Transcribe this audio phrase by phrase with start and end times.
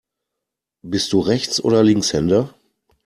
[0.81, 2.55] Bist du Rechts- oder Linkshänder?